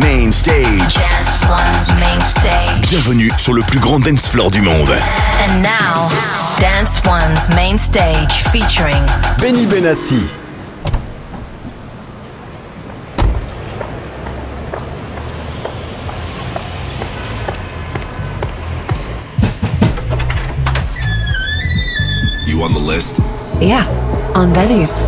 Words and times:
Main 0.00 0.32
stage. 0.32 0.94
Dance 0.94 1.44
One's 1.48 2.00
main 2.00 2.20
stage. 2.22 2.88
Bienvenue 2.88 3.30
sur 3.36 3.52
le 3.52 3.62
plus 3.62 3.78
grand 3.78 4.00
dance 4.00 4.28
floor 4.28 4.50
du 4.50 4.62
monde. 4.62 4.88
And 4.88 5.62
now, 5.62 6.08
Dance 6.58 7.00
One's 7.04 7.48
main 7.54 7.76
stage 7.76 8.32
featuring 8.50 9.04
Benny 9.38 9.66
Benassi. 9.66 10.26
You 22.46 22.62
on 22.62 22.72
the 22.72 22.80
list? 22.80 23.18
Yeah, 23.60 23.84
on 24.34 24.52
Benny's. 24.54 25.02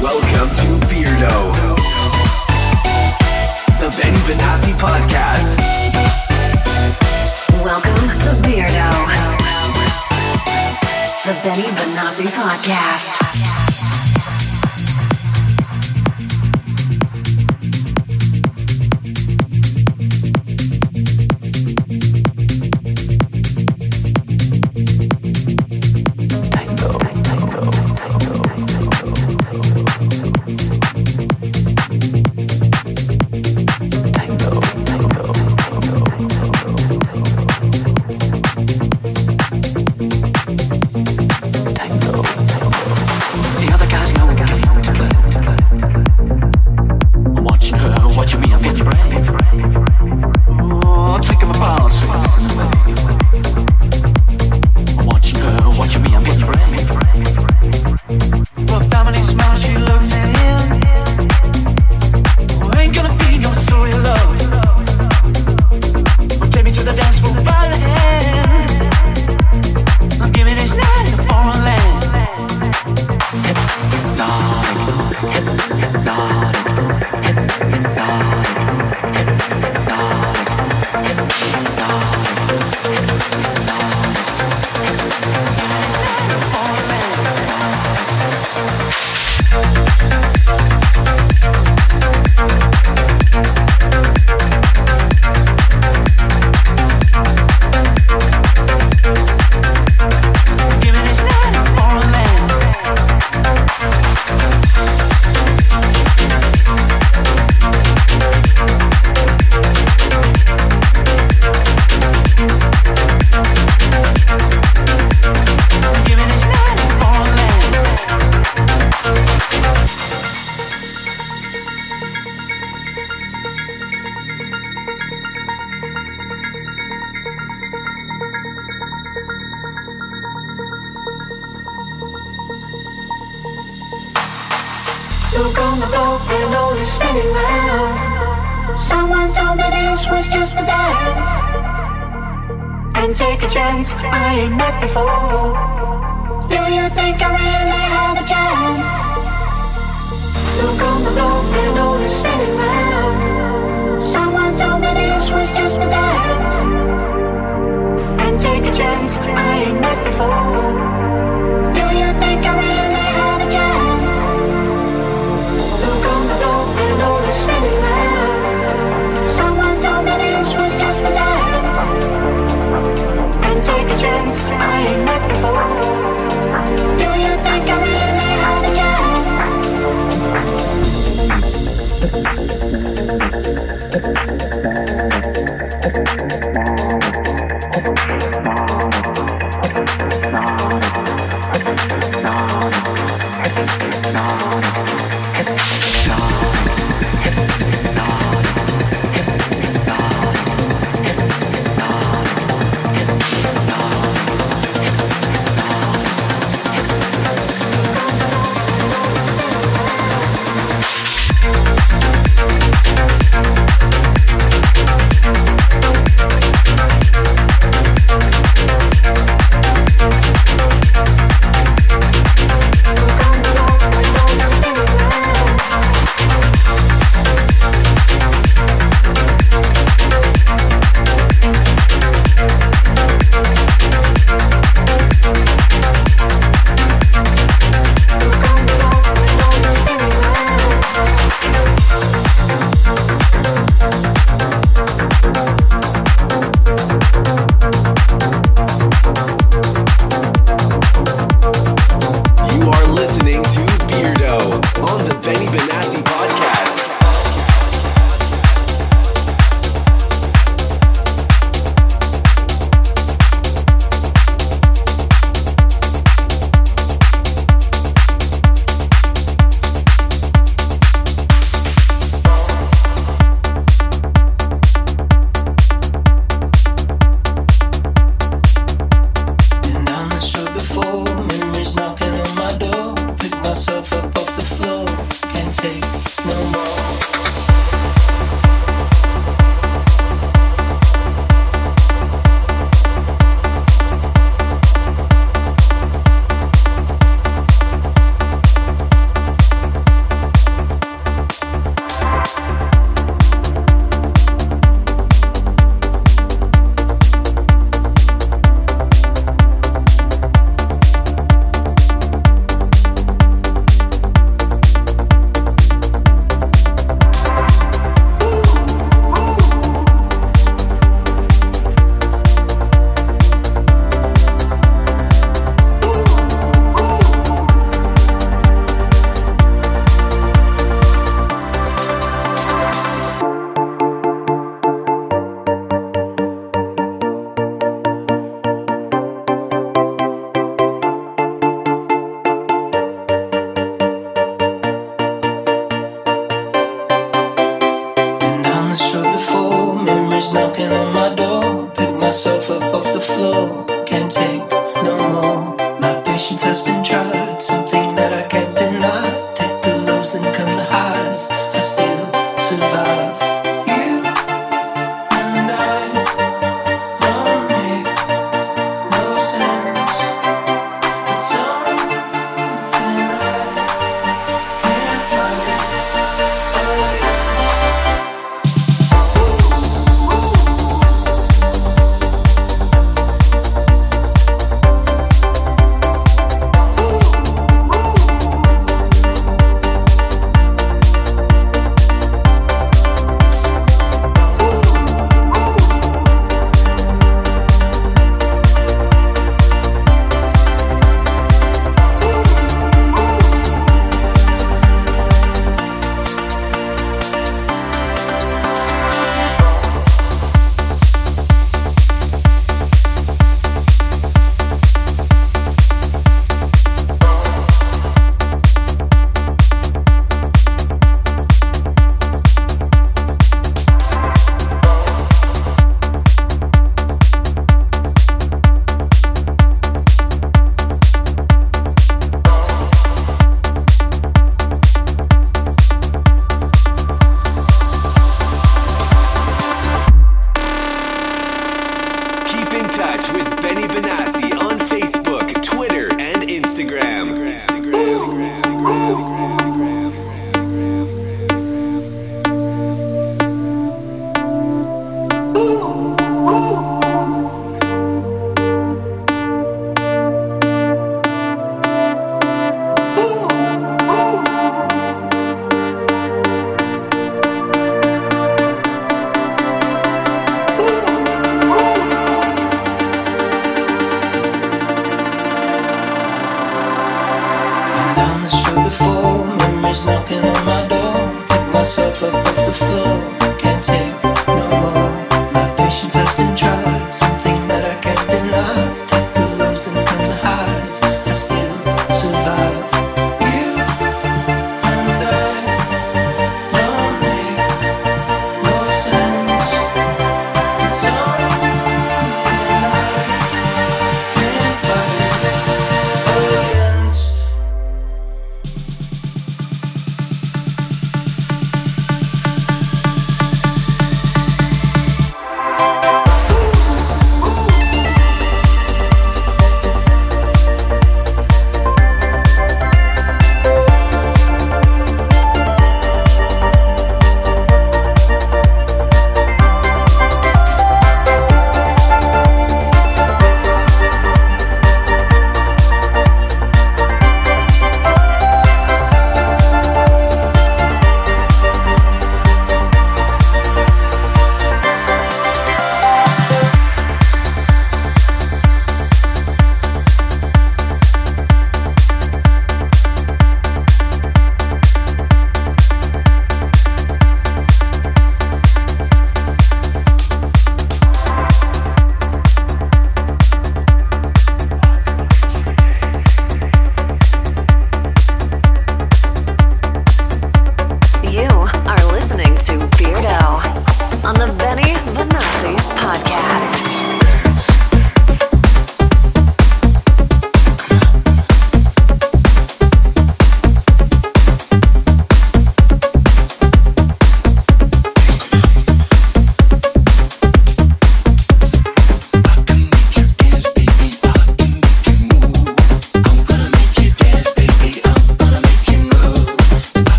Welcome 0.00 0.48
to 0.56 0.86
Beardo. 0.88 1.63
Benassi 4.24 4.72
podcast. 4.80 5.58
Welcome 7.62 8.08
to 8.20 8.30
Beardo, 8.40 8.88
the 11.24 11.34
Benny 11.42 11.68
Benassi 11.76 12.26
podcast. 12.32 13.73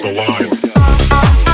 the 0.00 0.12
line. 0.12 1.51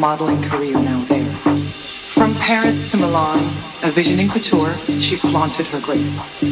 Modeling 0.00 0.42
career 0.42 0.80
now 0.80 0.98
there. 1.04 1.30
From 2.14 2.34
Paris 2.36 2.90
to 2.90 2.96
Milan, 2.96 3.38
a 3.82 3.90
vision 3.90 4.18
in 4.18 4.28
couture, 4.28 4.74
she 4.98 5.14
flaunted 5.14 5.66
her 5.68 5.80
grace. 5.80 6.42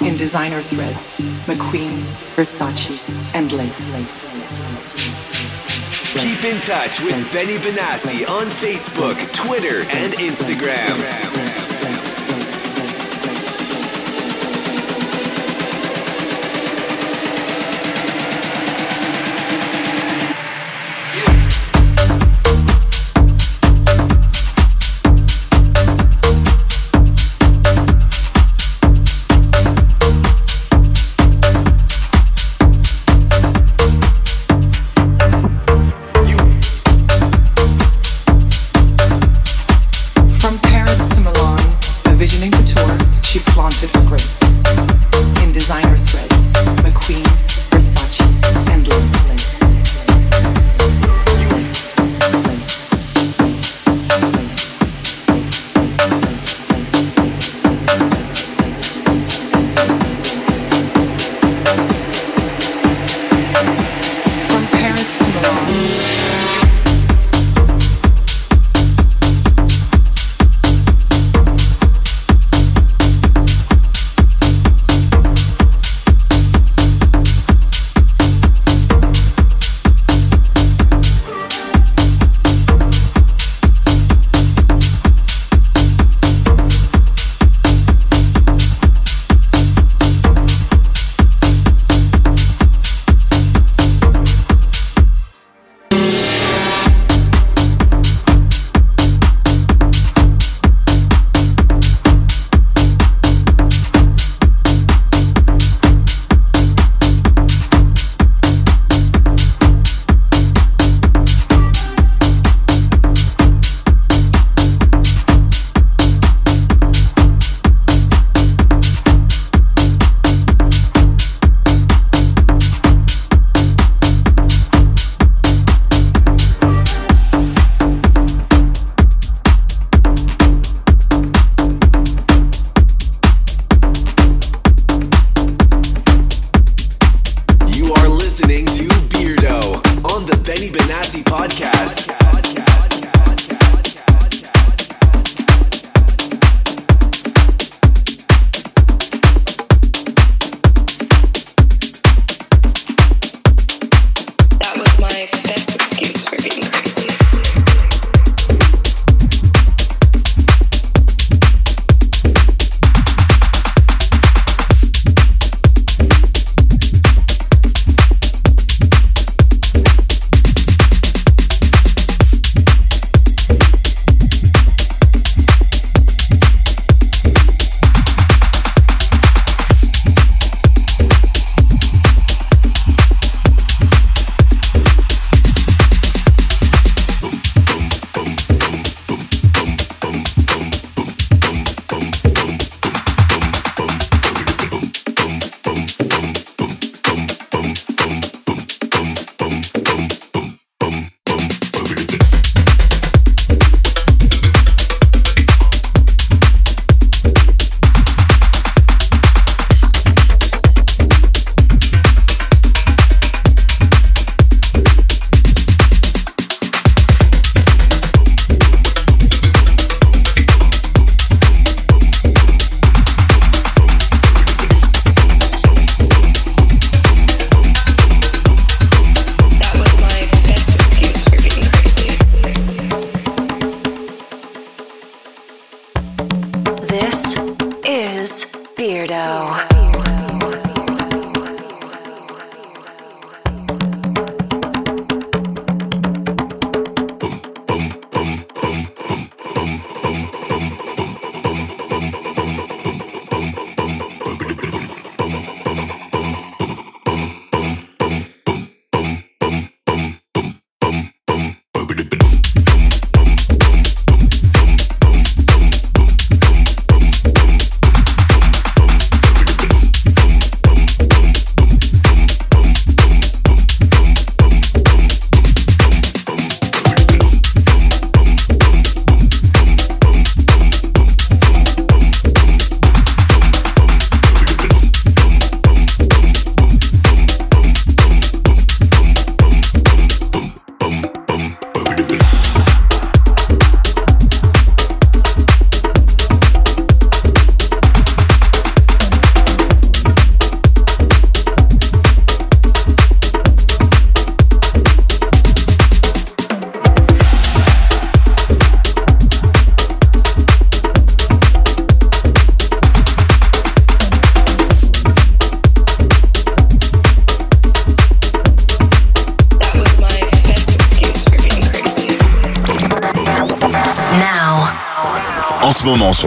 In 0.00 0.16
designer 0.16 0.62
threads, 0.62 1.20
McQueen, 1.46 2.00
Versace, 2.34 2.98
and 3.34 3.52
lace. 3.52 3.78
Keep 6.16 6.44
in 6.44 6.60
touch 6.62 7.02
with 7.02 7.30
Benny 7.30 7.58
Benassi 7.58 8.26
on 8.28 8.46
Facebook, 8.46 9.16
Twitter, 9.34 9.80
and 9.90 10.14
Instagram. 10.14 11.67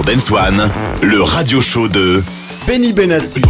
Sur 0.01 0.03
Dance 0.03 0.31
One, 0.31 0.69
le 1.03 1.21
radio 1.21 1.59
show 1.61 1.87
de 1.87 2.23
Benny 2.67 2.93
Benassi. 2.93 3.41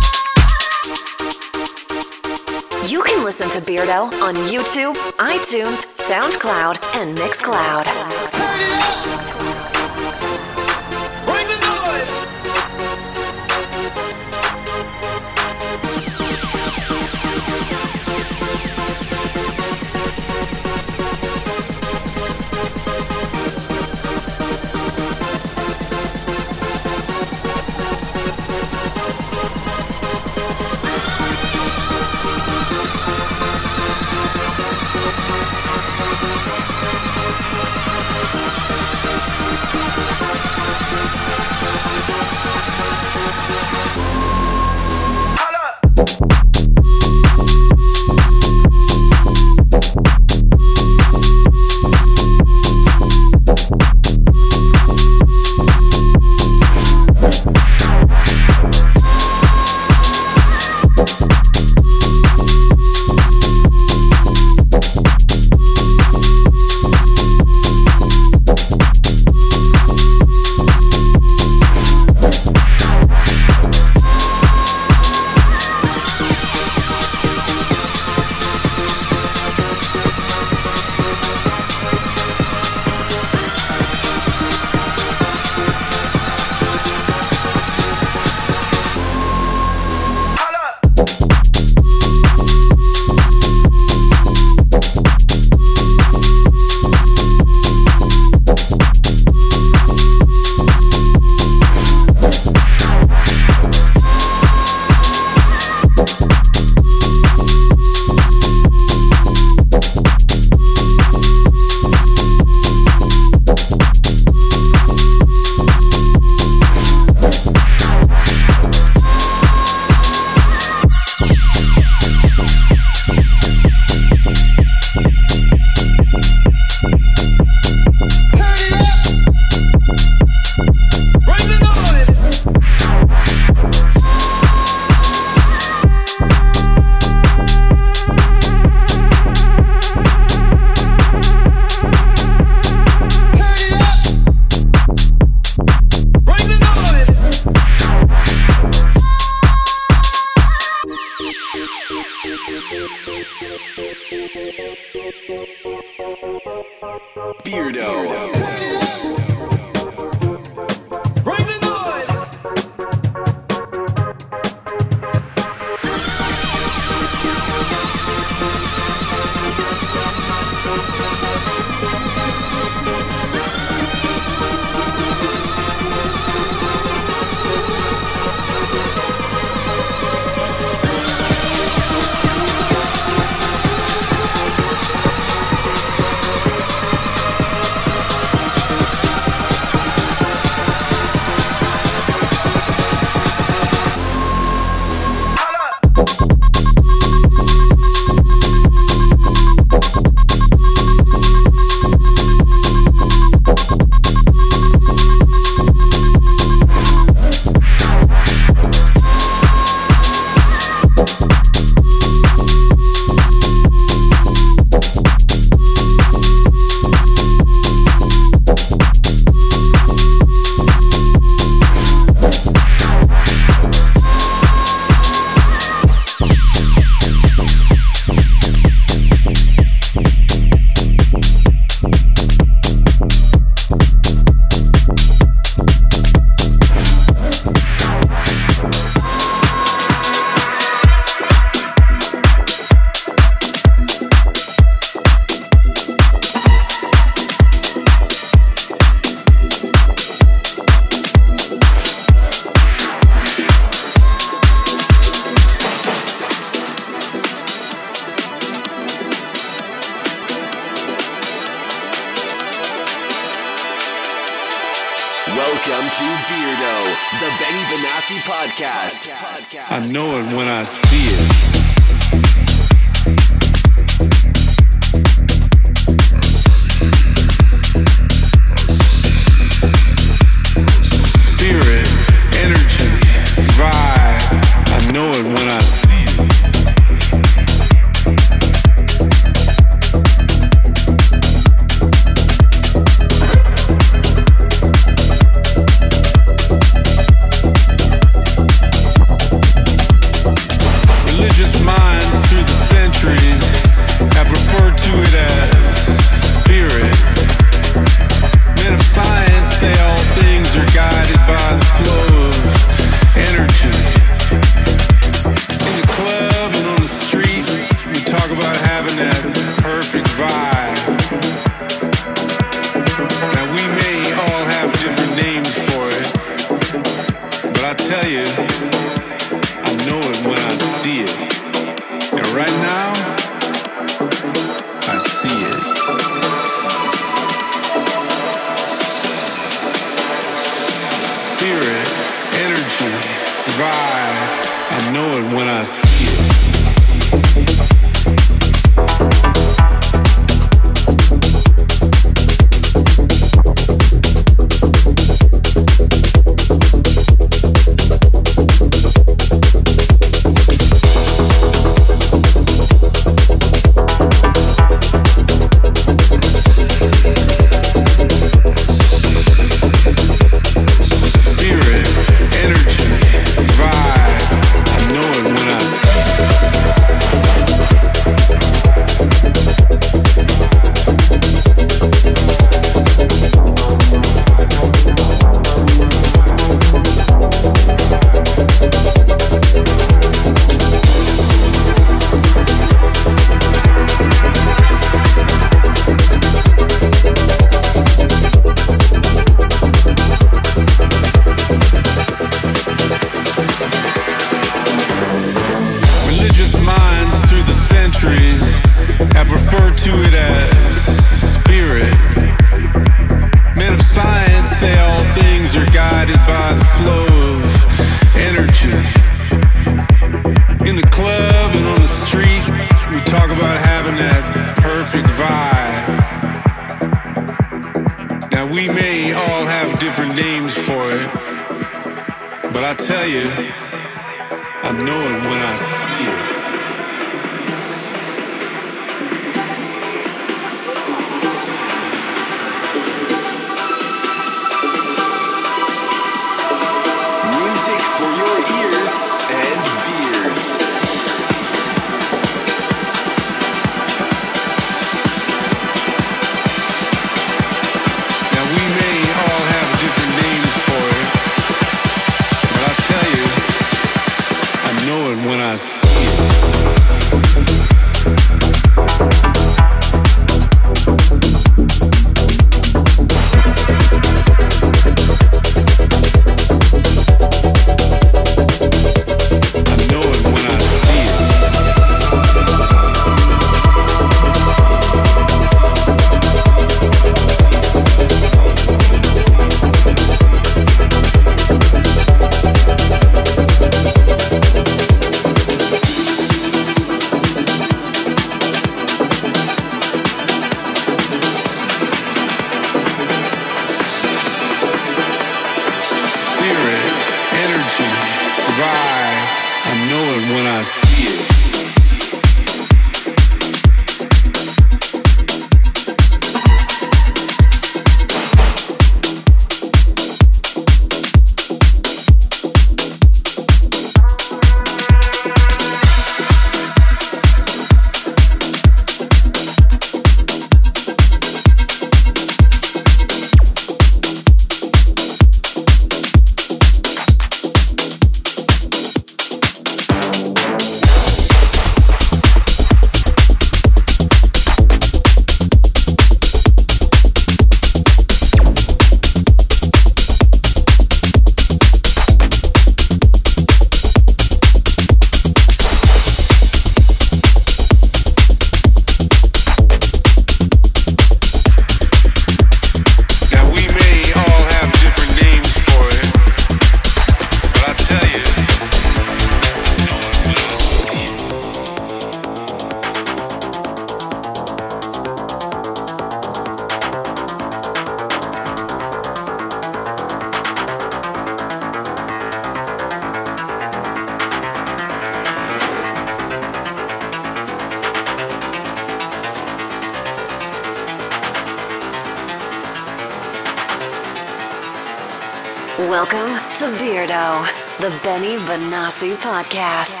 Benassi 599.01 599.17
Podcast. 599.17 600.00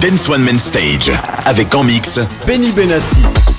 Dance 0.00 0.28
One 0.28 0.44
Man 0.44 0.60
Stage 0.60 1.10
avec 1.44 1.74
en 1.74 1.82
mix 1.82 2.20
Benny 2.46 2.70
Benassi. 2.70 3.51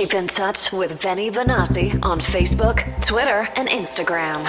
Keep 0.00 0.14
in 0.14 0.28
touch 0.28 0.72
with 0.72 1.02
Benny 1.02 1.30
Benassi 1.30 1.92
on 2.02 2.20
Facebook, 2.20 2.86
Twitter, 3.06 3.46
and 3.54 3.68
Instagram. 3.68 4.46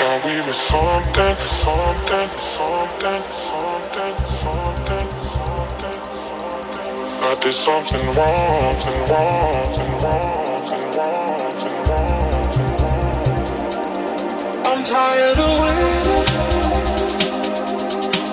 i'm 14.63 14.83
tired 14.85 15.37
of 15.37 15.59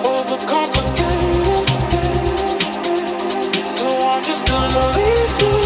overcomplicated, 0.05 1.67
so 3.69 3.87
I'm 4.07 4.23
just 4.23 4.47
gonna 4.47 4.97
leave 4.97 5.41
you. 5.41 5.58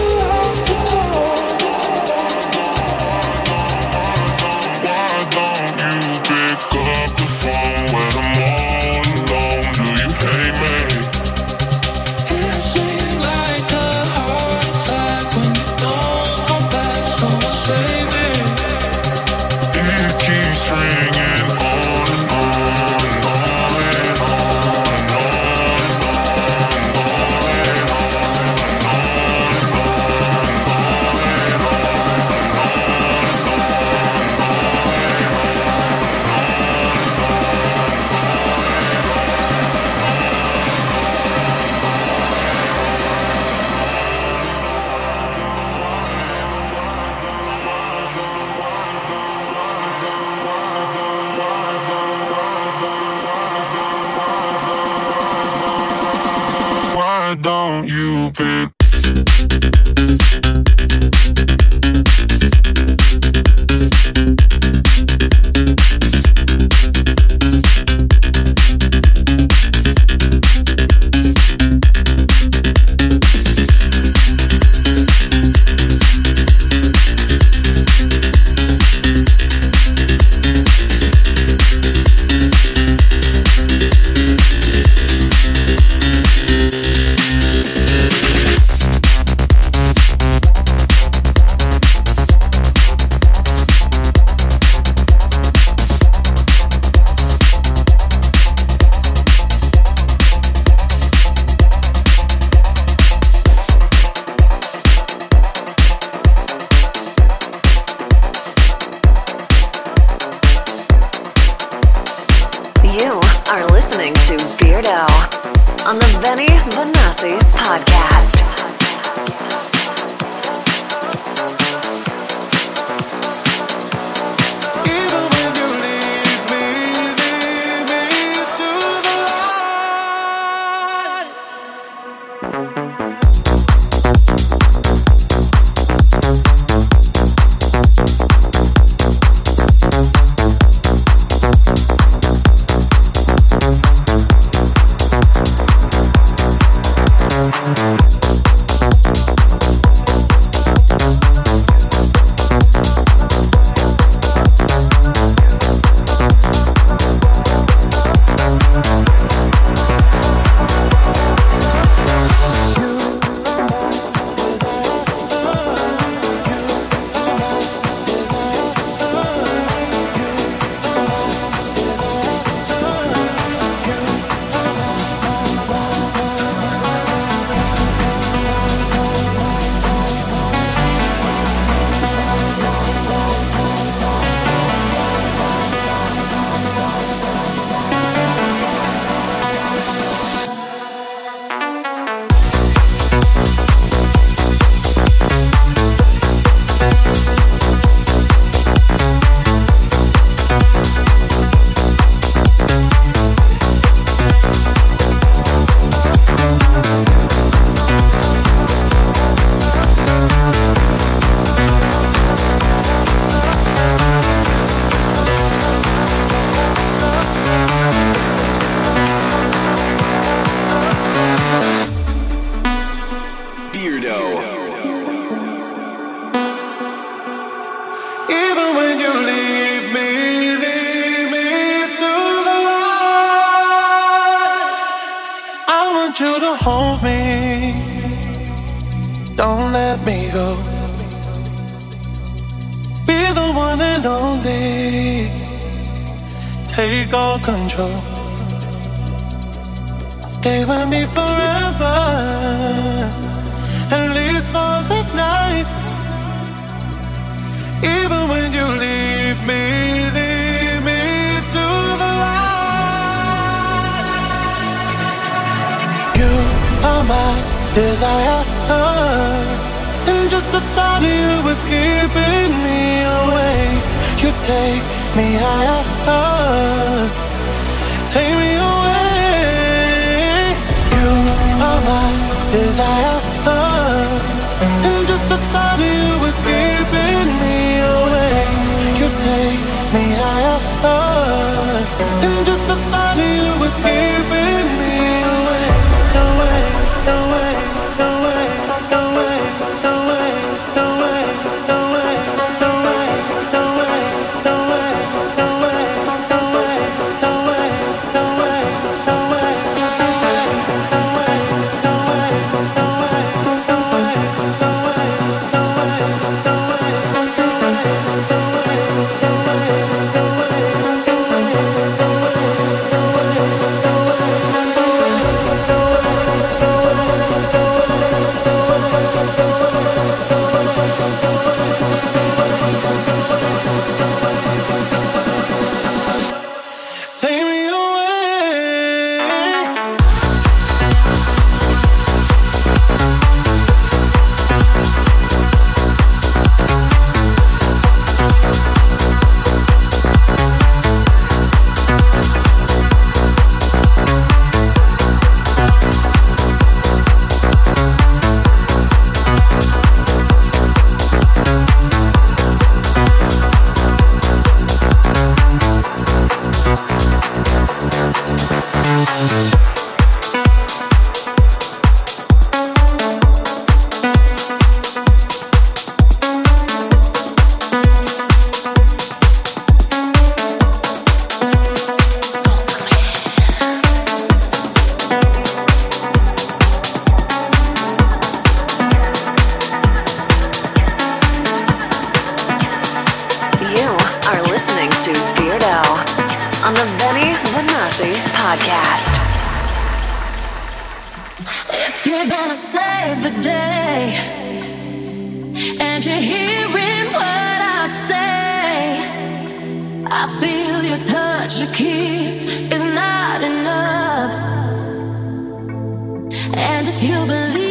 You 417.03 417.25
believe 417.25 417.62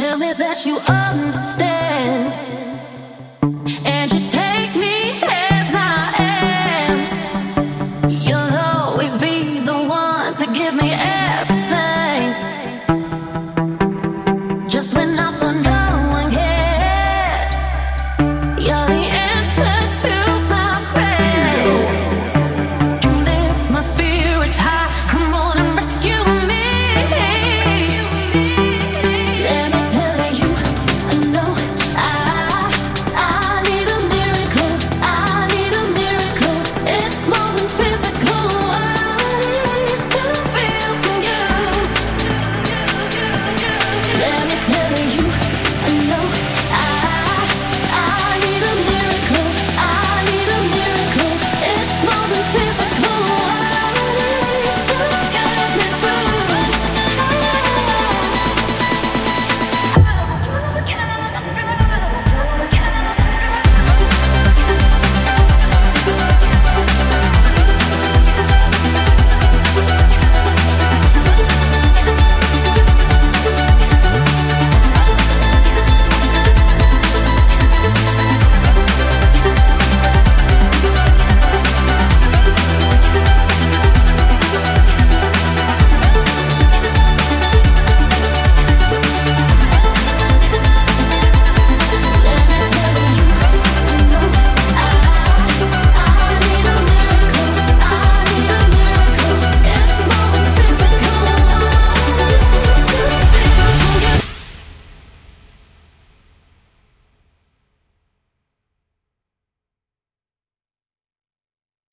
Tell 0.00 0.16
me 0.16 0.32
that 0.32 0.64
you 0.64 0.78
understand. 0.88 2.69